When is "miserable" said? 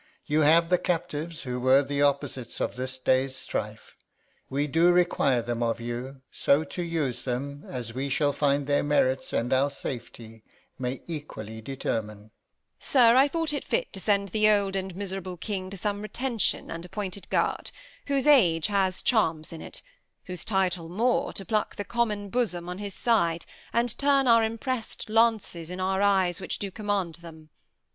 14.95-15.37